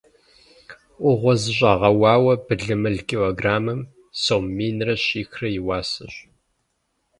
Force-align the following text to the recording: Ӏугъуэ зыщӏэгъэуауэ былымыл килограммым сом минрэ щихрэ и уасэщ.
Ӏугъуэ 0.99 1.33
зыщӏэгъэуауэ 1.41 2.33
былымыл 2.45 2.97
килограммым 3.09 3.81
сом 4.21 4.45
минрэ 4.55 4.95
щихрэ 5.05 5.47
и 5.57 5.59
уасэщ. 5.67 6.13